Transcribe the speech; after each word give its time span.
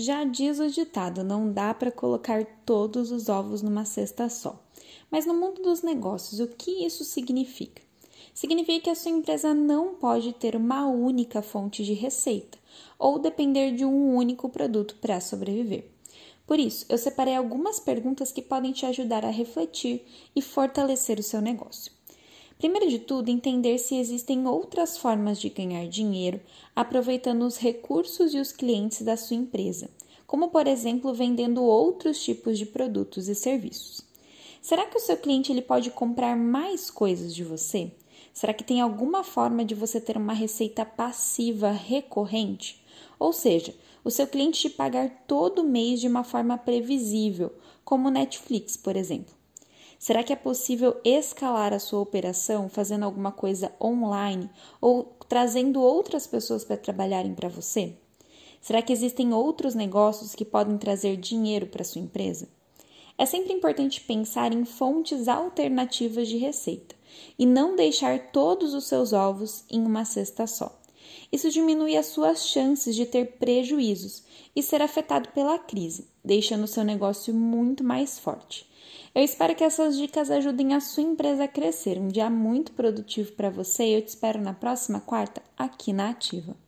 Já 0.00 0.22
diz 0.22 0.60
o 0.60 0.70
ditado: 0.70 1.24
não 1.24 1.52
dá 1.52 1.74
para 1.74 1.90
colocar 1.90 2.46
todos 2.64 3.10
os 3.10 3.28
ovos 3.28 3.62
numa 3.62 3.84
cesta 3.84 4.28
só. 4.28 4.64
Mas 5.10 5.26
no 5.26 5.34
mundo 5.34 5.60
dos 5.60 5.82
negócios, 5.82 6.38
o 6.38 6.46
que 6.46 6.86
isso 6.86 7.02
significa? 7.02 7.82
Significa 8.32 8.84
que 8.84 8.90
a 8.90 8.94
sua 8.94 9.10
empresa 9.10 9.52
não 9.52 9.96
pode 9.96 10.32
ter 10.34 10.54
uma 10.54 10.86
única 10.86 11.42
fonte 11.42 11.84
de 11.84 11.94
receita 11.94 12.56
ou 12.96 13.18
depender 13.18 13.72
de 13.72 13.84
um 13.84 14.14
único 14.14 14.48
produto 14.48 14.94
para 15.00 15.20
sobreviver. 15.20 15.90
Por 16.46 16.60
isso, 16.60 16.86
eu 16.88 16.96
separei 16.96 17.34
algumas 17.34 17.80
perguntas 17.80 18.30
que 18.30 18.40
podem 18.40 18.70
te 18.70 18.86
ajudar 18.86 19.24
a 19.24 19.30
refletir 19.30 20.06
e 20.34 20.40
fortalecer 20.40 21.18
o 21.18 21.24
seu 21.24 21.40
negócio. 21.40 21.97
Primeiro 22.58 22.90
de 22.90 22.98
tudo, 22.98 23.30
entender 23.30 23.78
se 23.78 23.94
existem 23.94 24.48
outras 24.48 24.98
formas 24.98 25.40
de 25.40 25.48
ganhar 25.48 25.86
dinheiro 25.86 26.40
aproveitando 26.74 27.42
os 27.42 27.56
recursos 27.56 28.34
e 28.34 28.38
os 28.38 28.50
clientes 28.50 29.02
da 29.02 29.16
sua 29.16 29.36
empresa, 29.36 29.88
como 30.26 30.48
por 30.48 30.66
exemplo 30.66 31.14
vendendo 31.14 31.62
outros 31.62 32.20
tipos 32.20 32.58
de 32.58 32.66
produtos 32.66 33.28
e 33.28 33.34
serviços. 33.36 34.00
Será 34.60 34.86
que 34.86 34.96
o 34.96 35.00
seu 35.00 35.16
cliente 35.16 35.52
ele 35.52 35.62
pode 35.62 35.92
comprar 35.92 36.36
mais 36.36 36.90
coisas 36.90 37.32
de 37.32 37.44
você? 37.44 37.92
Será 38.34 38.52
que 38.52 38.64
tem 38.64 38.80
alguma 38.80 39.22
forma 39.22 39.64
de 39.64 39.76
você 39.76 40.00
ter 40.00 40.16
uma 40.16 40.32
receita 40.32 40.84
passiva 40.84 41.70
recorrente? 41.70 42.82
Ou 43.20 43.32
seja, 43.32 43.72
o 44.02 44.10
seu 44.10 44.26
cliente 44.26 44.62
te 44.62 44.70
pagar 44.70 45.24
todo 45.28 45.62
mês 45.62 46.00
de 46.00 46.08
uma 46.08 46.24
forma 46.24 46.58
previsível, 46.58 47.52
como 47.84 48.10
Netflix, 48.10 48.76
por 48.76 48.96
exemplo. 48.96 49.37
Será 49.98 50.22
que 50.22 50.32
é 50.32 50.36
possível 50.36 51.00
escalar 51.04 51.72
a 51.72 51.80
sua 51.80 52.00
operação 52.00 52.68
fazendo 52.68 53.04
alguma 53.04 53.32
coisa 53.32 53.72
online 53.82 54.48
ou 54.80 55.16
trazendo 55.28 55.80
outras 55.80 56.24
pessoas 56.24 56.64
para 56.64 56.76
trabalharem 56.76 57.34
para 57.34 57.48
você? 57.48 57.96
Será 58.60 58.80
que 58.80 58.92
existem 58.92 59.32
outros 59.32 59.74
negócios 59.74 60.36
que 60.36 60.44
podem 60.44 60.78
trazer 60.78 61.16
dinheiro 61.16 61.66
para 61.66 61.82
sua 61.82 62.00
empresa? 62.00 62.48
É 63.16 63.26
sempre 63.26 63.52
importante 63.52 64.00
pensar 64.00 64.52
em 64.52 64.64
fontes 64.64 65.26
alternativas 65.26 66.28
de 66.28 66.36
receita 66.36 66.94
e 67.36 67.44
não 67.44 67.74
deixar 67.74 68.30
todos 68.30 68.74
os 68.74 68.86
seus 68.86 69.12
ovos 69.12 69.64
em 69.68 69.84
uma 69.84 70.04
cesta 70.04 70.46
só. 70.46 70.78
Isso 71.32 71.50
diminui 71.50 71.96
as 71.96 72.06
suas 72.06 72.46
chances 72.46 72.94
de 72.94 73.06
ter 73.06 73.36
prejuízos 73.38 74.22
e 74.54 74.62
ser 74.62 74.82
afetado 74.82 75.28
pela 75.30 75.58
crise, 75.58 76.08
deixando 76.24 76.66
seu 76.66 76.84
negócio 76.84 77.32
muito 77.34 77.84
mais 77.84 78.18
forte. 78.18 78.68
Eu 79.14 79.22
espero 79.22 79.54
que 79.54 79.64
essas 79.64 79.96
dicas 79.96 80.30
ajudem 80.30 80.74
a 80.74 80.80
sua 80.80 81.02
empresa 81.02 81.44
a 81.44 81.48
crescer. 81.48 81.98
Um 81.98 82.08
dia 82.08 82.30
muito 82.30 82.72
produtivo 82.72 83.32
para 83.32 83.50
você 83.50 83.84
e 83.84 83.94
eu 83.94 84.02
te 84.02 84.08
espero 84.08 84.40
na 84.40 84.52
próxima 84.52 85.00
quarta 85.00 85.42
aqui 85.56 85.92
na 85.92 86.10
Ativa. 86.10 86.67